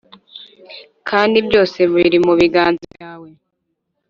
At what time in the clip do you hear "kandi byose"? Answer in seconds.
1.09-1.79